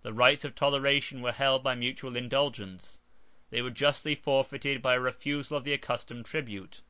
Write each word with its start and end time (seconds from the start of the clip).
The 0.00 0.14
rights 0.14 0.46
of 0.46 0.54
toleration 0.54 1.20
were 1.20 1.30
held 1.30 1.62
by 1.62 1.74
mutual 1.74 2.16
indulgence: 2.16 2.98
they 3.50 3.60
were 3.60 3.68
justly 3.68 4.14
forfeited 4.14 4.80
by 4.80 4.94
a 4.94 5.00
refusal 5.00 5.58
of 5.58 5.64
the 5.64 5.74
accustomed 5.74 6.24
tribute. 6.24 6.80